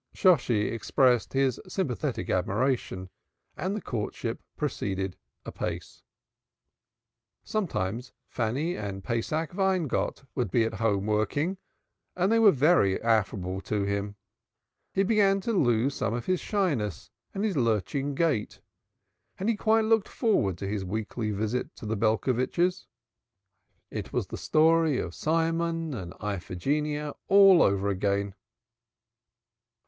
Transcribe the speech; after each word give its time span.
Shosshi 0.15 0.71
expressed 0.71 1.33
his 1.33 1.59
sympathetic 1.67 2.27
admiration 2.31 3.11
and 3.55 3.75
the 3.75 3.81
courtship 3.83 4.41
proceeded 4.57 5.15
apace. 5.45 6.01
Sometimes 7.43 8.11
Fanny 8.27 8.75
and 8.75 9.03
Pesach 9.03 9.51
Weingott 9.53 10.25
would 10.33 10.49
be 10.49 10.63
at 10.65 10.73
home 10.73 11.05
working, 11.05 11.59
and 12.15 12.31
they 12.31 12.39
were 12.39 12.51
very 12.51 12.99
affable 13.03 13.61
to 13.61 13.83
him. 13.83 14.15
He 14.91 15.03
began 15.03 15.39
to 15.41 15.51
lose 15.53 15.93
something 15.93 16.17
of 16.17 16.25
his 16.25 16.39
shyness 16.39 17.11
and 17.35 17.43
his 17.43 17.55
lurching 17.55 18.15
gait, 18.15 18.59
and 19.37 19.49
he 19.49 19.55
quite 19.55 19.85
looked 19.85 20.09
forward 20.09 20.57
to 20.57 20.67
his 20.67 20.83
weekly 20.83 21.29
visit 21.29 21.75
to 21.75 21.85
the 21.85 21.95
Belcovitches. 21.95 22.87
It 23.91 24.11
was 24.11 24.25
the 24.25 24.37
story 24.39 24.97
of 24.97 25.13
Cymon 25.13 25.93
and 25.93 26.15
Iphigenia 26.19 27.13
over 27.29 27.89
again. 27.89 28.33